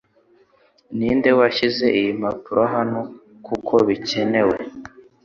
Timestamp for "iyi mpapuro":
1.99-2.63